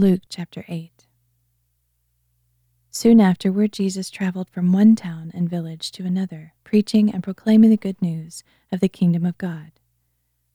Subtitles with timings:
[0.00, 1.06] Luke chapter 8.
[2.90, 7.76] Soon afterward, Jesus traveled from one town and village to another, preaching and proclaiming the
[7.76, 8.42] good news
[8.72, 9.72] of the kingdom of God.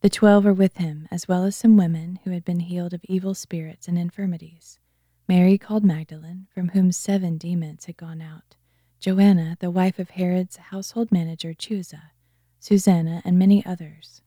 [0.01, 3.01] The twelve were with him, as well as some women who had been healed of
[3.03, 4.79] evil spirits and infirmities.
[5.27, 8.55] Mary called Magdalene, from whom seven demons had gone out,
[8.99, 12.01] Joanna, the wife of Herod's household manager Chuza,
[12.59, 14.23] Susanna, and many others.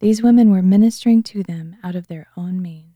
[0.00, 2.89] These women were ministering to them out of their own means.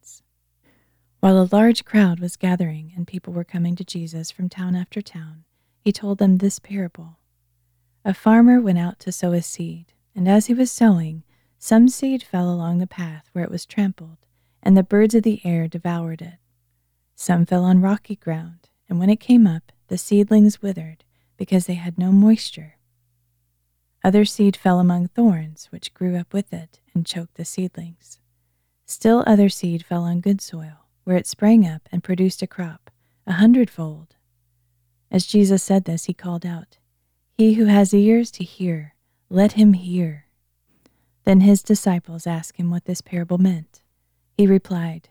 [1.24, 5.00] While a large crowd was gathering and people were coming to Jesus from town after
[5.00, 5.44] town,
[5.80, 7.16] he told them this parable.
[8.04, 11.22] A farmer went out to sow his seed, and as he was sowing,
[11.58, 14.18] some seed fell along the path where it was trampled,
[14.62, 16.40] and the birds of the air devoured it.
[17.14, 21.04] Some fell on rocky ground, and when it came up, the seedlings withered,
[21.38, 22.76] because they had no moisture.
[24.04, 28.20] Other seed fell among thorns, which grew up with it and choked the seedlings.
[28.84, 32.90] Still other seed fell on good soil where it sprang up and produced a crop,
[33.26, 34.16] a hundredfold.
[35.10, 36.78] As Jesus said this, he called out,
[37.38, 38.94] He who has ears to hear,
[39.30, 40.26] let him hear.
[41.24, 43.82] Then his disciples asked him what this parable meant.
[44.36, 45.08] He replied,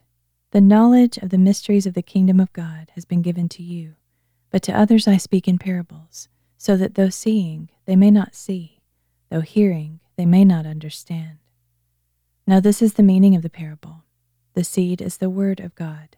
[0.52, 3.96] The knowledge of the mysteries of the kingdom of God has been given to you,
[4.52, 6.28] but to others I speak in parables,
[6.58, 8.82] so that though seeing, they may not see,
[9.30, 11.40] though hearing, they may not understand.
[12.46, 14.03] Now, this is the meaning of the parable.
[14.54, 16.16] The seed is the word of God.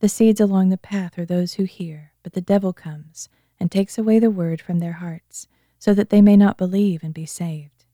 [0.00, 3.28] The seeds along the path are those who hear, but the devil comes
[3.58, 5.46] and takes away the word from their hearts,
[5.78, 7.84] so that they may not believe and be saved.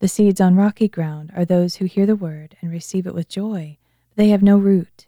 [0.00, 3.28] The seeds on rocky ground are those who hear the word and receive it with
[3.28, 3.78] joy,
[4.10, 5.06] but they have no root.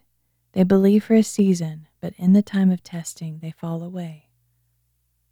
[0.53, 4.29] They believe for a season, but in the time of testing they fall away.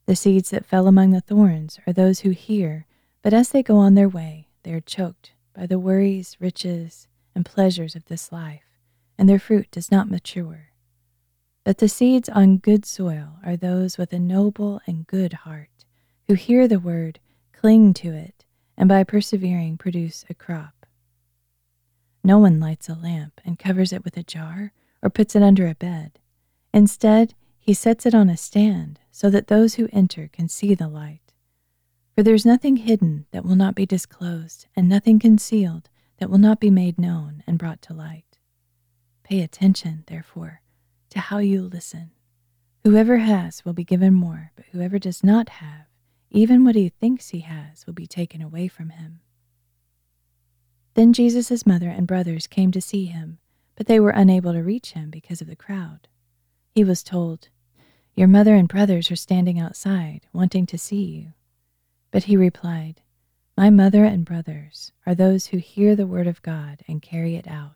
[0.05, 2.85] The seeds that fell among the thorns are those who hear,
[3.21, 7.45] but as they go on their way, they are choked by the worries, riches, and
[7.45, 8.79] pleasures of this life,
[9.17, 10.69] and their fruit does not mature.
[11.63, 15.85] But the seeds on good soil are those with a noble and good heart,
[16.27, 17.19] who hear the word,
[17.51, 18.45] cling to it,
[18.77, 20.85] and by persevering produce a crop.
[22.23, 25.67] No one lights a lamp and covers it with a jar or puts it under
[25.67, 26.19] a bed.
[26.73, 30.87] Instead, he sets it on a stand so that those who enter can see the
[30.87, 31.33] light.
[32.15, 36.37] For there is nothing hidden that will not be disclosed, and nothing concealed that will
[36.37, 38.37] not be made known and brought to light.
[39.23, 40.61] Pay attention, therefore,
[41.09, 42.11] to how you listen.
[42.83, 45.85] Whoever has will be given more, but whoever does not have,
[46.29, 49.21] even what he thinks he has, will be taken away from him.
[50.93, 53.39] Then Jesus' mother and brothers came to see him,
[53.75, 56.07] but they were unable to reach him because of the crowd.
[56.75, 57.49] He was told,
[58.15, 61.33] Your mother and brothers are standing outside, wanting to see you.
[62.11, 63.01] But he replied,
[63.59, 67.45] my mother and brothers are those who hear the word of God and carry it
[67.45, 67.75] out.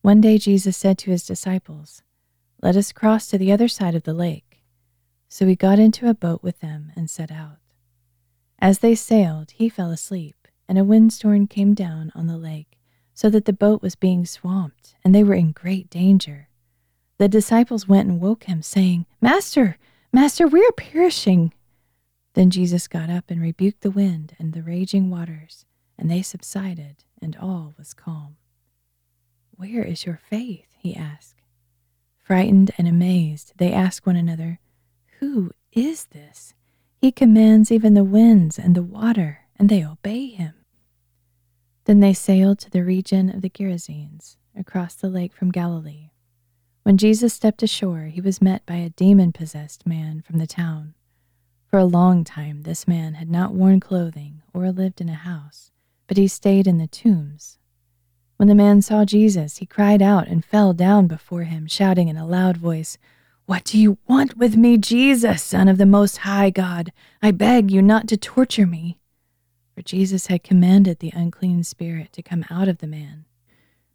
[0.00, 2.02] One day Jesus said to his disciples,
[2.62, 4.62] Let us cross to the other side of the lake.
[5.28, 7.58] So he got into a boat with them and set out.
[8.58, 12.78] As they sailed, he fell asleep, and a windstorm came down on the lake,
[13.12, 16.48] so that the boat was being swamped, and they were in great danger.
[17.18, 19.76] The disciples went and woke him, saying, Master,
[20.10, 21.52] Master, we are perishing.
[22.34, 25.64] Then Jesus got up and rebuked the wind and the raging waters,
[25.96, 28.36] and they subsided, and all was calm.
[29.52, 30.66] Where is your faith?
[30.76, 31.40] he asked.
[32.22, 34.58] Frightened and amazed, they asked one another,
[35.20, 36.54] Who is this?
[37.00, 40.54] He commands even the winds and the water, and they obey him.
[41.84, 46.10] Then they sailed to the region of the Gerasenes, across the lake from Galilee.
[46.82, 50.94] When Jesus stepped ashore, he was met by a demon possessed man from the town.
[51.74, 55.72] For a long time, this man had not worn clothing or lived in a house,
[56.06, 57.58] but he stayed in the tombs.
[58.36, 62.16] When the man saw Jesus, he cried out and fell down before him, shouting in
[62.16, 62.96] a loud voice,
[63.46, 66.92] What do you want with me, Jesus, Son of the Most High God?
[67.20, 69.00] I beg you not to torture me.
[69.74, 73.24] For Jesus had commanded the unclean spirit to come out of the man.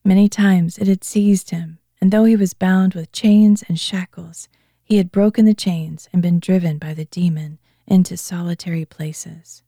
[0.03, 4.49] Many times it had seized him, and though he was bound with chains and shackles,
[4.83, 7.57] he had broken the chains and been driven by the demon
[7.89, 9.63] into solitary places.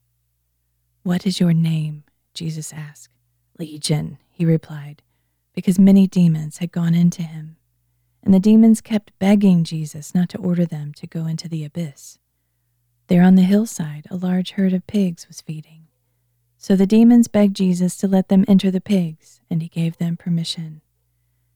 [1.03, 2.03] What is your name?
[2.33, 3.09] Jesus asked.
[3.57, 5.01] Legion, he replied,
[5.53, 7.57] because many demons had gone into him.
[8.23, 12.19] And the demons kept begging Jesus not to order them to go into the abyss.
[13.07, 15.87] There on the hillside, a large herd of pigs was feeding.
[16.57, 20.15] So the demons begged Jesus to let them enter the pigs, and he gave them
[20.15, 20.81] permission.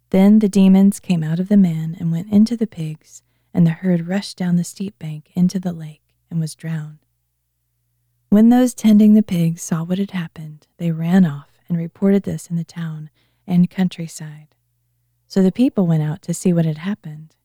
[0.10, 3.22] Then the demons came out of the man and went into the pigs,
[3.54, 6.05] and the herd rushed down the steep bank into the lake
[6.36, 7.00] and was drowned.
[8.28, 12.48] When those tending the pigs saw what had happened, they ran off and reported this
[12.48, 13.10] in the town
[13.48, 14.54] and countryside.
[15.28, 17.36] So the people went out to see what had happened.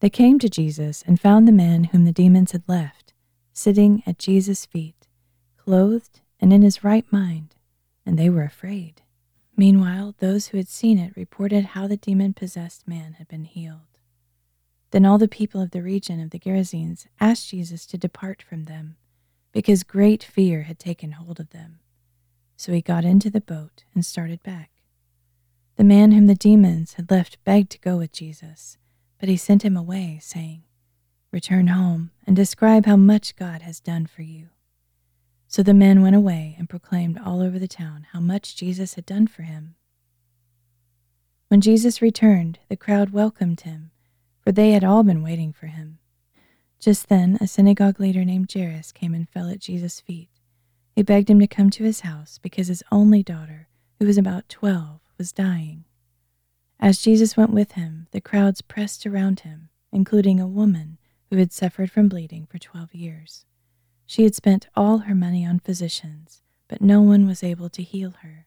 [0.00, 3.14] They came to Jesus and found the man whom the demons had left,
[3.52, 5.06] sitting at Jesus' feet,
[5.56, 7.54] clothed and in his right mind,
[8.04, 9.02] and they were afraid.
[9.56, 13.91] Meanwhile, those who had seen it reported how the demon possessed man had been healed.
[14.92, 18.64] Then all the people of the region of the Gerasenes asked Jesus to depart from
[18.64, 18.96] them,
[19.50, 21.80] because great fear had taken hold of them.
[22.56, 24.70] So he got into the boat and started back.
[25.76, 28.76] The man whom the demons had left begged to go with Jesus,
[29.18, 30.62] but he sent him away, saying,
[31.30, 34.50] Return home and describe how much God has done for you.
[35.48, 39.06] So the man went away and proclaimed all over the town how much Jesus had
[39.06, 39.74] done for him.
[41.48, 43.91] When Jesus returned, the crowd welcomed him,
[44.42, 45.98] for they had all been waiting for him.
[46.80, 50.28] Just then, a synagogue leader named Jairus came and fell at Jesus' feet.
[50.94, 53.68] He begged him to come to his house because his only daughter,
[53.98, 55.84] who was about twelve, was dying.
[56.80, 60.98] As Jesus went with him, the crowds pressed around him, including a woman
[61.30, 63.46] who had suffered from bleeding for twelve years.
[64.04, 68.14] She had spent all her money on physicians, but no one was able to heal
[68.22, 68.46] her.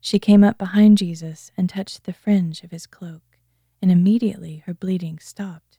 [0.00, 3.33] She came up behind Jesus and touched the fringe of his cloak,
[3.84, 5.76] and immediately her bleeding stopped.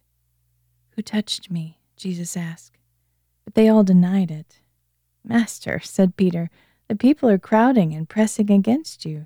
[0.91, 1.79] Who touched me?
[1.97, 2.77] Jesus asked.
[3.43, 4.59] But they all denied it.
[5.23, 6.51] Master, said Peter,
[6.87, 9.25] the people are crowding and pressing against you.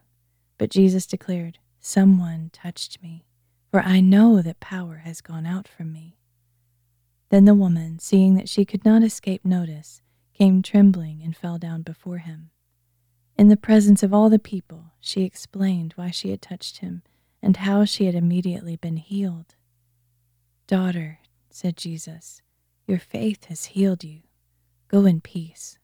[0.57, 3.25] But Jesus declared, Someone touched me,
[3.69, 6.17] for I know that power has gone out from me.
[7.31, 10.01] Then the woman, seeing that she could not escape notice,
[10.33, 12.51] came trembling and fell down before him.
[13.37, 17.01] In the presence of all the people, she explained why she had touched him
[17.41, 19.55] and how she had immediately been healed.
[20.67, 21.19] Daughter,
[21.49, 22.41] said Jesus,
[22.87, 24.21] your faith has healed you.
[24.87, 25.77] Go in peace.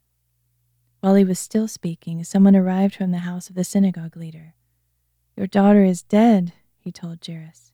[1.02, 4.56] While he was still speaking, someone arrived from the house of the synagogue leader.
[5.38, 7.74] Your daughter is dead, he told Jairus.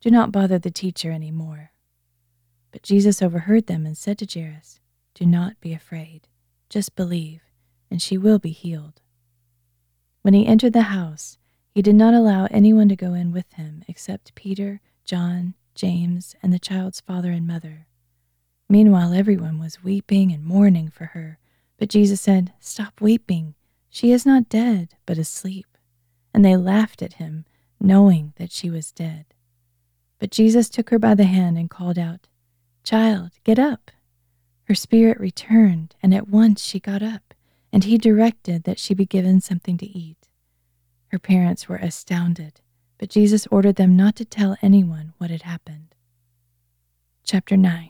[0.00, 1.72] Do not bother the teacher any more.
[2.70, 4.80] But Jesus overheard them and said to Jairus,
[5.14, 6.28] Do not be afraid,
[6.68, 7.40] just believe,
[7.90, 9.00] and she will be healed.
[10.22, 11.38] When he entered the house,
[11.76, 16.52] he did not allow anyone to go in with him except Peter, John, James, and
[16.52, 17.86] the child's father and mother.
[18.68, 21.38] Meanwhile, everyone was weeping and mourning for her.
[21.78, 23.54] But Jesus said, Stop weeping.
[23.90, 25.66] She is not dead, but asleep
[26.36, 27.46] and they laughed at him,
[27.80, 29.24] knowing that she was dead.
[30.18, 32.28] But Jesus took her by the hand and called out,
[32.84, 33.90] Child, get up.
[34.64, 37.32] Her spirit returned, and at once she got up,
[37.72, 40.25] and he directed that she be given something to eat.
[41.16, 42.60] Her parents were astounded,
[42.98, 45.94] but Jesus ordered them not to tell anyone what had happened.
[47.24, 47.88] Chapter 9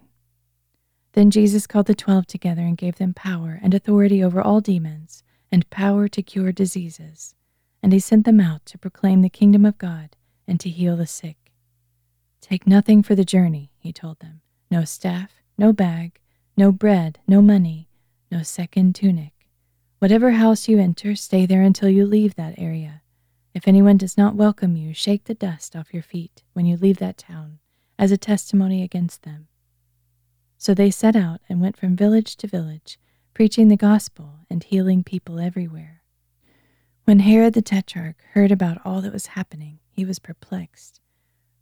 [1.14, 5.24] Then Jesus called the twelve together and gave them power and authority over all demons,
[5.50, 7.34] and power to cure diseases
[7.82, 10.14] and he sent them out to proclaim the kingdom of God
[10.46, 11.50] and to heal the sick.
[12.40, 14.40] Take nothing for the journey, he told them
[14.70, 16.20] no staff, no bag,
[16.56, 17.88] no bread, no money,
[18.30, 19.32] no second tunic.
[19.98, 23.02] Whatever house you enter, stay there until you leave that area.
[23.56, 26.98] If anyone does not welcome you, shake the dust off your feet when you leave
[26.98, 27.58] that town,
[27.98, 29.48] as a testimony against them.
[30.58, 32.98] So they set out and went from village to village,
[33.32, 36.02] preaching the gospel and healing people everywhere.
[37.04, 41.00] When Herod the Tetrarch heard about all that was happening, he was perplexed.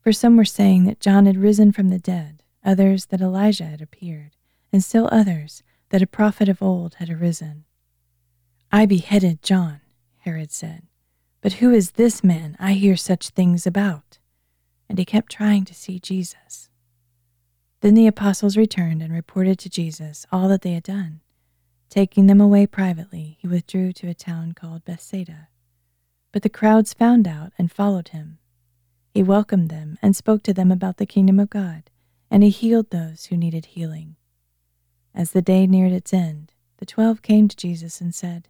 [0.03, 3.81] For some were saying that John had risen from the dead, others that Elijah had
[3.81, 4.33] appeared,
[4.73, 7.67] and still others that a prophet of old had arisen.
[8.73, 9.81] I beheaded John,
[10.23, 10.89] Herod said,
[11.45, 14.19] but who is this man I hear such things about?
[14.89, 16.71] And he kept trying to see Jesus.
[17.83, 21.21] Then the apostles returned and reported to Jesus all that they had done.
[21.91, 25.49] Taking them away privately, he withdrew to a town called Bethsaida.
[26.33, 28.39] But the crowds found out and followed him.
[29.11, 31.91] He welcomed them and spoke to them about the kingdom of God,
[32.31, 34.17] and he healed those who needed healing.
[35.15, 38.49] As the day neared its end, the twelve came to Jesus and said,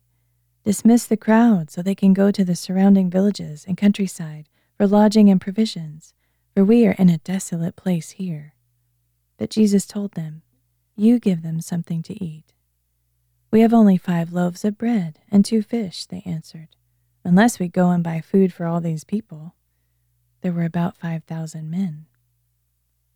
[0.65, 5.29] Dismiss the crowd so they can go to the surrounding villages and countryside for lodging
[5.29, 6.15] and provisions,
[6.55, 8.55] for we are in a desolate place here.
[9.37, 10.41] But Jesus told them,
[10.97, 12.55] You give them something to eat.
[13.51, 16.69] We have only five loaves of bread and two fish, they answered,
[17.25, 19.55] unless we go and buy food for all these people.
[20.41, 22.07] There were about five thousand men.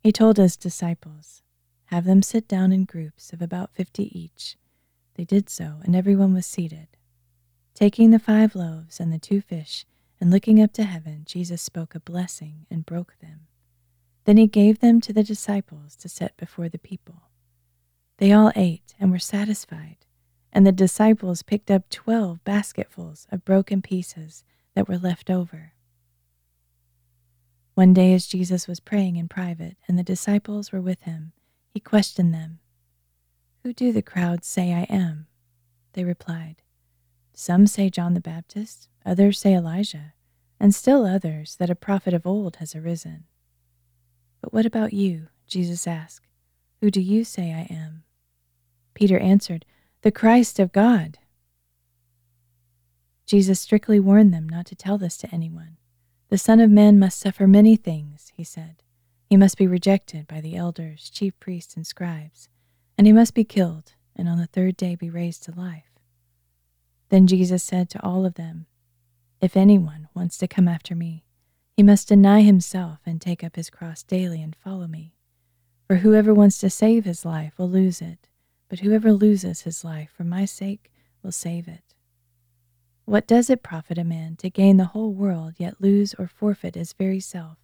[0.02, 1.42] He told his disciples,
[1.86, 4.58] Have them sit down in groups of about fifty each.
[5.14, 6.88] They did so, and everyone was seated.
[7.78, 9.87] Taking the five loaves and the two fish,
[10.20, 13.47] and looking up to heaven, Jesus spoke a blessing and broke them.
[14.25, 17.30] Then he gave them to the disciples to set before the people.
[18.16, 19.99] They all ate and were satisfied
[20.52, 24.44] and the disciples picked up twelve basketfuls of broken pieces
[24.75, 25.73] that were left over.
[27.75, 31.32] One day, as Jesus was praying in private and the disciples were with him,
[31.68, 32.58] he questioned them
[33.62, 35.26] Who do the crowds say I am?
[35.92, 36.62] They replied,
[37.40, 40.12] Some say John the Baptist, others say Elijah,
[40.59, 43.26] and still others that a prophet of old has arisen.
[44.40, 45.28] But what about you?
[45.47, 46.26] Jesus asked.
[46.80, 48.02] Who do you say I am?
[48.92, 49.64] Peter answered,
[50.02, 51.18] The Christ of God.
[53.25, 55.76] Jesus strictly warned them not to tell this to anyone.
[56.30, 58.83] The Son of Man must suffer many things, he said.
[59.30, 62.49] He must be rejected by the elders, chief priests, and scribes,
[62.99, 65.97] and he must be killed, and on the third day be raised to life.
[67.08, 68.66] Then Jesus said to all of them,
[69.40, 71.24] If anyone wants to come after me,
[71.76, 75.14] he must deny himself and take up his cross daily and follow me.
[75.86, 78.28] For whoever wants to save his life will lose it,
[78.68, 80.90] but whoever loses his life for my sake
[81.22, 81.94] will save it.
[83.06, 86.74] What does it profit a man to gain the whole world, yet lose or forfeit
[86.74, 87.56] his very self?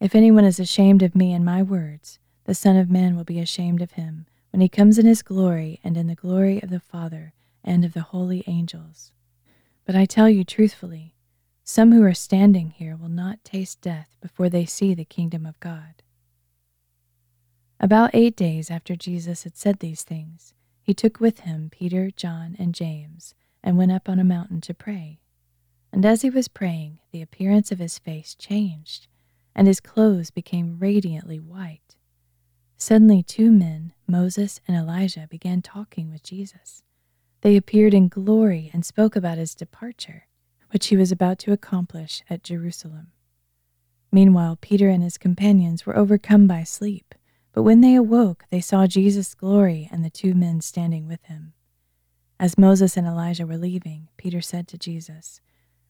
[0.00, 3.40] If anyone is ashamed of me and my words, the Son of Man will be
[3.40, 6.80] ashamed of him when he comes in his glory and in the glory of the
[6.80, 7.32] Father
[7.64, 9.12] and of the holy angels.
[9.84, 11.14] But I tell you truthfully,
[11.64, 15.60] some who are standing here will not taste death before they see the kingdom of
[15.60, 16.02] God.
[17.78, 20.52] About eight days after Jesus had said these things,
[20.82, 24.74] he took with him Peter, John, and James and went up on a mountain to
[24.74, 25.20] pray.
[25.92, 29.06] And as he was praying, the appearance of his face changed,
[29.54, 31.96] and his clothes became radiantly white.
[32.76, 36.82] Suddenly, two men, Moses and Elijah, began talking with Jesus.
[37.42, 40.26] They appeared in glory and spoke about his departure,
[40.70, 43.12] which he was about to accomplish at Jerusalem.
[44.12, 47.14] Meanwhile, Peter and his companions were overcome by sleep,
[47.52, 51.54] but when they awoke, they saw Jesus' glory and the two men standing with him.
[52.38, 55.40] As Moses and Elijah were leaving, Peter said to Jesus,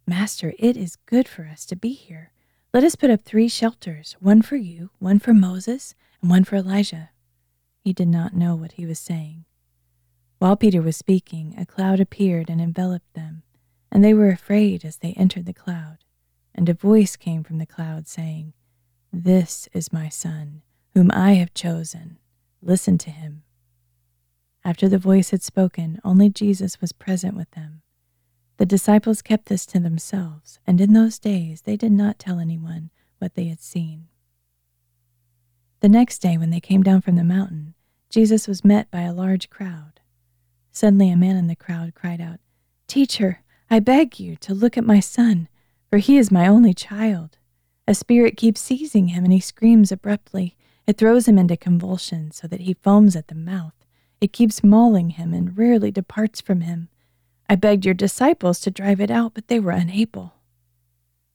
[0.07, 2.33] Master, it is good for us to be here.
[2.73, 6.57] Let us put up three shelters one for you, one for Moses, and one for
[6.57, 7.11] Elijah.
[7.81, 9.45] He did not know what he was saying.
[10.41, 13.43] While Peter was speaking, a cloud appeared and enveloped them,
[13.93, 15.99] and they were afraid as they entered the cloud.
[16.55, 18.55] And a voice came from the cloud saying,
[19.13, 20.63] This is my Son,
[20.95, 22.17] whom I have chosen.
[22.63, 23.43] Listen to him.
[24.65, 27.83] After the voice had spoken, only Jesus was present with them.
[28.57, 32.89] The disciples kept this to themselves, and in those days they did not tell anyone
[33.19, 34.09] what they had seen.
[35.81, 37.75] The next day, when they came down from the mountain,
[38.09, 40.00] Jesus was met by a large crowd.
[40.81, 42.41] Suddenly, a man in the crowd cried out,
[42.87, 45.47] Teacher, I beg you to look at my son,
[45.91, 47.37] for he is my only child.
[47.87, 50.57] A spirit keeps seizing him, and he screams abruptly.
[50.87, 53.75] It throws him into convulsions so that he foams at the mouth.
[54.23, 56.89] It keeps mauling him and rarely departs from him.
[57.47, 60.33] I begged your disciples to drive it out, but they were unable.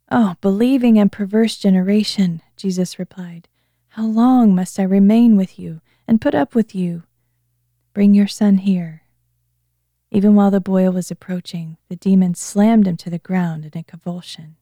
[0.09, 3.47] Oh, believing and perverse generation, Jesus replied,
[3.89, 7.03] how long must I remain with you and put up with you?
[7.93, 9.03] Bring your son here.
[10.11, 13.83] Even while the boy was approaching, the demon slammed him to the ground in a
[13.83, 14.55] convulsion.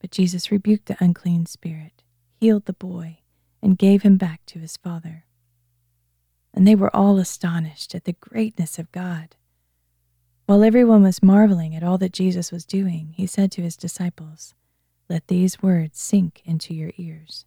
[0.00, 2.02] But Jesus rebuked the unclean spirit,
[2.34, 3.18] healed the boy,
[3.62, 5.26] and gave him back to his father
[6.56, 9.36] and they were all astonished at the greatness of God.
[10.46, 14.54] While everyone was marveling at all that Jesus was doing, he said to his disciples,
[15.08, 17.44] Let these words sink into your ears.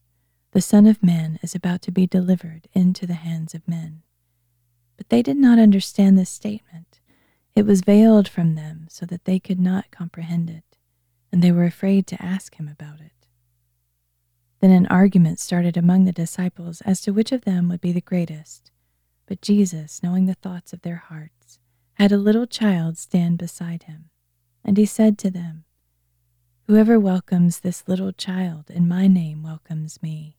[0.51, 4.03] The Son of Man is about to be delivered into the hands of men.
[4.95, 6.99] But they did not understand this statement.
[7.59, 10.77] It was veiled from them so that they could not comprehend it,
[11.29, 13.27] and they were afraid to ask him about it.
[14.61, 17.99] Then an argument started among the disciples as to which of them would be the
[17.99, 18.71] greatest.
[19.25, 21.59] But Jesus, knowing the thoughts of their hearts,
[21.95, 24.05] had a little child stand beside him.
[24.63, 25.65] And he said to them,
[26.67, 30.37] Whoever welcomes this little child in my name welcomes me,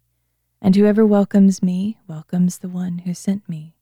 [0.62, 3.76] and whoever welcomes me welcomes the one who sent me.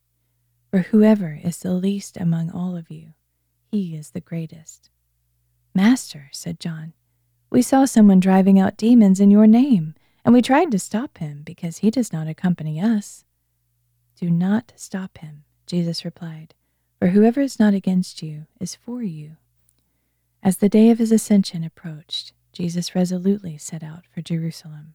[0.73, 3.13] For whoever is the least among all of you,
[3.71, 4.91] he is the greatest.
[5.75, 6.95] Master, said John,
[7.51, 9.95] we saw someone driving out demons in your name,
[10.25, 13.25] and we tried to stop him because he does not accompany us.
[14.19, 16.55] Do not stop him, Jesus replied,
[16.99, 19.37] for whoever is not against you is for you.
[20.43, 24.95] As the day of his ascension approached, Jesus resolutely set out for Jerusalem.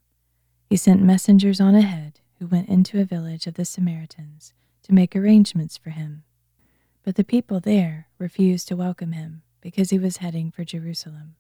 [0.70, 4.54] He sent messengers on ahead who went into a village of the Samaritans
[4.84, 6.24] to make arrangements for him.
[7.04, 11.36] But the people there refused to welcome him because he was heading for Jerusalem.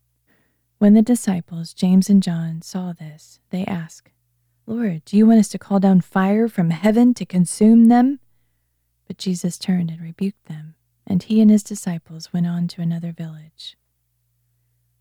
[0.78, 4.10] When the disciples, James and John, saw this, they asked,
[4.66, 8.20] Lord, do you want us to call down fire from heaven to consume them?
[9.08, 10.76] But Jesus turned and rebuked them,
[11.08, 13.78] and he and his disciples went on to another village.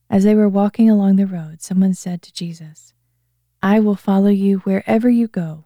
[0.09, 2.93] As they were walking along the road, someone said to Jesus,
[3.63, 5.65] I will follow you wherever you go.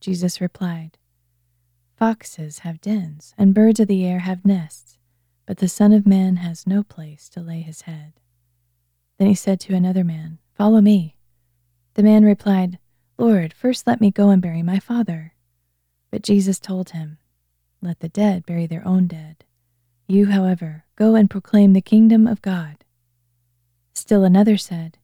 [0.00, 0.98] Jesus replied,
[2.02, 4.98] Foxes have dens, and birds of the air have nests,
[5.46, 8.14] but the Son of Man has no place to lay his head.
[9.18, 11.14] Then he said to another man, Follow me.
[11.94, 12.80] The man replied,
[13.18, 15.34] Lord, first let me go and bury my father.
[16.10, 17.18] But Jesus told him,
[17.80, 19.44] Let the dead bury their own dead.
[20.08, 22.78] You, however, go and proclaim the kingdom of God.
[23.94, 24.98] Still another said,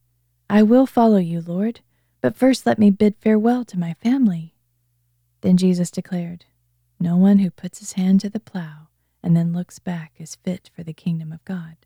[0.50, 1.78] I will follow you, Lord,
[2.20, 4.56] but first let me bid farewell to my family.
[5.42, 6.44] Then Jesus declared,
[7.00, 8.88] No one who puts his hand to the plow
[9.22, 11.76] and then looks back is fit for the kingdom of God.